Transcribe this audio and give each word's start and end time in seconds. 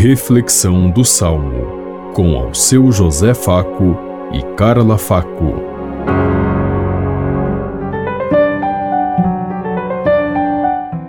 Reflexão 0.00 0.88
do 0.88 1.04
Salmo, 1.04 2.12
com 2.14 2.36
ao 2.36 2.54
seu 2.54 2.92
José 2.92 3.34
Faco 3.34 3.98
e 4.32 4.40
Carla 4.54 4.96
Faco. 4.96 5.54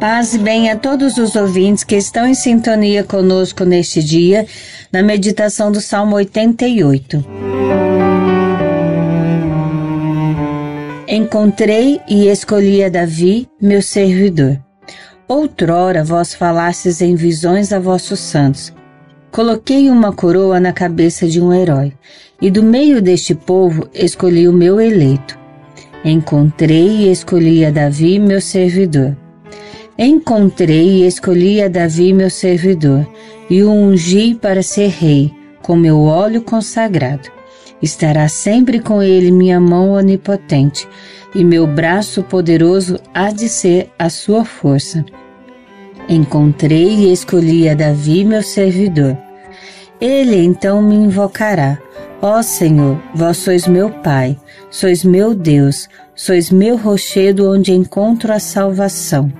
Paz 0.00 0.32
e 0.32 0.38
bem 0.38 0.70
a 0.70 0.76
todos 0.76 1.18
os 1.18 1.36
ouvintes 1.36 1.84
que 1.84 1.94
estão 1.94 2.26
em 2.26 2.32
sintonia 2.32 3.04
conosco 3.04 3.64
neste 3.64 4.02
dia, 4.02 4.46
na 4.90 5.02
meditação 5.02 5.70
do 5.70 5.82
Salmo 5.82 6.16
88. 6.16 7.22
Encontrei 11.06 12.00
e 12.08 12.28
escolhi 12.28 12.82
a 12.82 12.88
Davi, 12.88 13.46
meu 13.60 13.82
servidor. 13.82 14.58
Outrora 15.30 16.02
vós 16.02 16.34
falastes 16.34 17.00
em 17.00 17.14
visões 17.14 17.72
a 17.72 17.78
vossos 17.78 18.18
santos. 18.18 18.74
Coloquei 19.30 19.88
uma 19.88 20.12
coroa 20.12 20.58
na 20.58 20.72
cabeça 20.72 21.28
de 21.28 21.40
um 21.40 21.54
herói, 21.54 21.92
e 22.42 22.50
do 22.50 22.64
meio 22.64 23.00
deste 23.00 23.32
povo 23.32 23.88
escolhi 23.94 24.48
o 24.48 24.52
meu 24.52 24.80
eleito. 24.80 25.38
Encontrei 26.04 27.06
e 27.06 27.12
escolhi 27.12 27.64
a 27.64 27.70
Davi, 27.70 28.18
meu 28.18 28.40
servidor. 28.40 29.16
Encontrei 29.96 31.04
e 31.04 31.06
escolhi 31.06 31.62
a 31.62 31.68
Davi, 31.68 32.12
meu 32.12 32.28
servidor, 32.28 33.06
e 33.48 33.62
o 33.62 33.70
ungi 33.70 34.34
para 34.34 34.64
ser 34.64 34.88
rei, 34.88 35.32
com 35.62 35.76
meu 35.76 36.00
óleo 36.00 36.42
consagrado. 36.42 37.30
Estará 37.80 38.26
sempre 38.26 38.80
com 38.80 39.00
ele 39.00 39.30
minha 39.30 39.60
mão 39.60 39.92
onipotente, 39.92 40.88
e 41.32 41.44
meu 41.44 41.68
braço 41.68 42.20
poderoso 42.24 42.98
há 43.14 43.30
de 43.30 43.48
ser 43.48 43.92
a 43.96 44.10
sua 44.10 44.44
força. 44.44 45.04
Encontrei 46.10 46.88
e 46.88 47.12
escolhi 47.12 47.68
a 47.68 47.74
Davi, 47.74 48.24
meu 48.24 48.42
servidor. 48.42 49.16
Ele 50.00 50.42
então 50.42 50.82
me 50.82 50.96
invocará. 50.96 51.78
Ó 52.20 52.42
Senhor, 52.42 53.00
vós 53.14 53.36
sois 53.36 53.68
meu 53.68 53.90
Pai, 53.90 54.36
sois 54.72 55.04
meu 55.04 55.36
Deus, 55.36 55.88
sois 56.16 56.50
meu 56.50 56.76
rochedo 56.76 57.48
onde 57.48 57.72
encontro 57.72 58.32
a 58.32 58.40
salvação. 58.40 59.32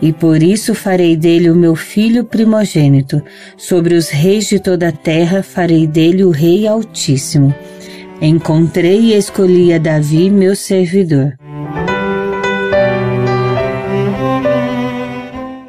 E 0.00 0.10
por 0.10 0.42
isso 0.42 0.74
farei 0.74 1.18
dele 1.18 1.50
o 1.50 1.54
meu 1.54 1.76
filho 1.76 2.24
primogênito. 2.24 3.22
Sobre 3.54 3.94
os 3.94 4.08
reis 4.08 4.48
de 4.48 4.58
toda 4.58 4.88
a 4.88 4.92
terra 4.92 5.42
farei 5.42 5.86
dele 5.86 6.24
o 6.24 6.30
Rei 6.30 6.66
Altíssimo. 6.66 7.54
Encontrei 8.22 9.00
e 9.00 9.14
escolhi 9.14 9.70
a 9.74 9.76
Davi, 9.76 10.30
meu 10.30 10.56
servidor. 10.56 11.36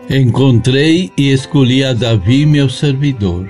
Encontrei 0.10 1.12
e 1.18 1.32
escolhi 1.34 1.84
a 1.84 1.92
Davi, 1.92 2.46
meu 2.46 2.70
servidor. 2.70 3.50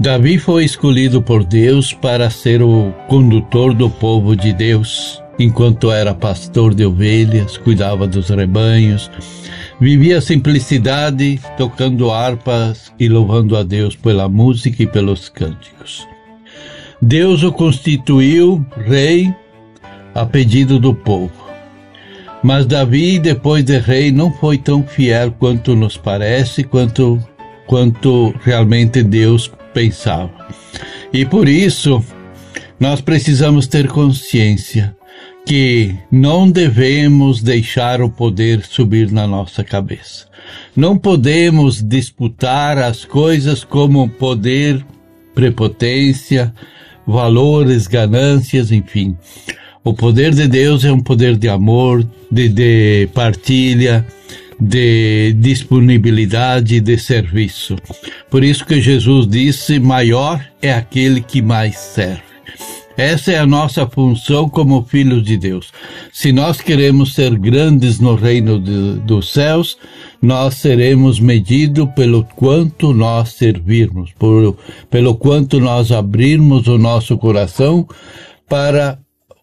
Davi 0.00 0.38
foi 0.38 0.64
escolhido 0.64 1.20
por 1.20 1.44
Deus 1.44 1.92
para 1.92 2.30
ser 2.30 2.62
o 2.62 2.94
condutor 3.08 3.74
do 3.74 3.90
povo 3.90 4.34
de 4.34 4.54
Deus. 4.54 5.22
Enquanto 5.38 5.92
era 5.92 6.14
pastor 6.14 6.74
de 6.74 6.86
ovelhas, 6.86 7.58
cuidava 7.58 8.06
dos 8.06 8.30
rebanhos, 8.30 9.10
vivia 9.78 10.16
a 10.16 10.22
simplicidade, 10.22 11.38
tocando 11.58 12.10
harpas 12.10 12.90
e 12.98 13.06
louvando 13.06 13.54
a 13.54 13.62
Deus 13.62 13.94
pela 13.94 14.30
música 14.30 14.82
e 14.82 14.86
pelos 14.86 15.28
cânticos. 15.28 16.08
Deus 17.02 17.42
o 17.42 17.52
constituiu 17.52 18.64
rei 18.86 19.30
a 20.14 20.24
pedido 20.24 20.78
do 20.78 20.94
povo. 20.94 21.43
Mas 22.44 22.66
Davi, 22.66 23.18
depois 23.18 23.64
de 23.64 23.78
rei, 23.78 24.12
não 24.12 24.30
foi 24.30 24.58
tão 24.58 24.82
fiel 24.82 25.32
quanto 25.32 25.74
nos 25.74 25.96
parece, 25.96 26.62
quanto, 26.62 27.18
quanto 27.66 28.34
realmente 28.42 29.02
Deus 29.02 29.50
pensava. 29.72 30.30
E 31.10 31.24
por 31.24 31.48
isso, 31.48 32.04
nós 32.78 33.00
precisamos 33.00 33.66
ter 33.66 33.88
consciência 33.88 34.94
que 35.46 35.96
não 36.12 36.50
devemos 36.50 37.42
deixar 37.42 38.02
o 38.02 38.10
poder 38.10 38.62
subir 38.62 39.10
na 39.10 39.26
nossa 39.26 39.64
cabeça. 39.64 40.26
Não 40.76 40.98
podemos 40.98 41.82
disputar 41.82 42.76
as 42.76 43.06
coisas 43.06 43.64
como 43.64 44.06
poder, 44.06 44.84
prepotência, 45.34 46.52
valores, 47.06 47.86
ganâncias, 47.86 48.70
enfim. 48.70 49.16
O 49.84 49.92
poder 49.92 50.34
de 50.34 50.48
Deus 50.48 50.82
é 50.82 50.90
um 50.90 51.00
poder 51.00 51.36
de 51.36 51.46
amor, 51.46 52.02
de, 52.30 52.48
de 52.48 53.06
partilha, 53.12 54.06
de 54.58 55.34
disponibilidade, 55.34 56.80
de 56.80 56.96
serviço. 56.96 57.76
Por 58.30 58.42
isso 58.42 58.64
que 58.64 58.80
Jesus 58.80 59.28
disse: 59.28 59.78
maior 59.78 60.42
é 60.62 60.72
aquele 60.72 61.20
que 61.20 61.42
mais 61.42 61.76
serve. 61.76 62.22
Essa 62.96 63.32
é 63.32 63.38
a 63.38 63.46
nossa 63.46 63.86
função 63.86 64.48
como 64.48 64.84
filhos 64.84 65.22
de 65.22 65.36
Deus. 65.36 65.70
Se 66.12 66.32
nós 66.32 66.62
queremos 66.62 67.12
ser 67.12 67.36
grandes 67.36 68.00
no 68.00 68.14
reino 68.14 68.58
de, 68.58 69.00
dos 69.00 69.32
céus, 69.32 69.76
nós 70.22 70.54
seremos 70.54 71.20
medidos 71.20 71.88
pelo 71.94 72.24
quanto 72.36 72.94
nós 72.94 73.30
servirmos, 73.30 74.12
por, 74.18 74.56
pelo 74.88 75.16
quanto 75.16 75.60
nós 75.60 75.92
abrirmos 75.92 76.68
o 76.68 76.78
nosso 76.78 77.18
coração 77.18 77.86
para 78.48 78.98